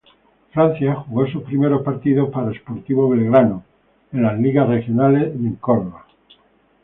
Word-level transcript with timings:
Francia 0.51 0.95
jugó 0.95 1.27
sus 1.27 1.43
primeros 1.43 1.83
partidos 1.83 2.31
para 2.31 2.51
Sportivo 2.55 3.07
Belgrano 3.07 3.61
en 4.11 4.23
las 4.23 4.39
ligas 4.39 4.67
regionales 4.67 5.27
en 5.27 5.53
Córdoba. 5.57 6.07